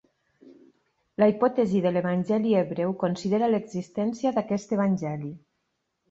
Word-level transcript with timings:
La 1.23 1.25
Hipòtesi 1.31 1.81
de 1.83 1.91
l'Evangeli 1.97 2.55
hebreu 2.61 2.95
considera 3.03 3.49
l'existència 3.51 4.31
d'aquest 4.39 4.73
evangeli. 4.79 5.31